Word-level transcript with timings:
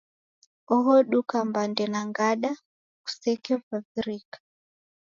Oho 0.73 0.93
duka 1.11 1.37
mbande 1.49 1.85
na 1.93 2.01
gada 2.17 2.51
kusekevavirika. 3.03 4.37